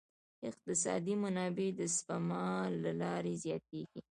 اقتصادي 0.49 1.13
منابع 1.23 1.67
د 1.79 1.81
سپما 1.95 2.45
له 2.83 2.91
لارې 3.01 3.33
زیاتیږي. 3.43 3.99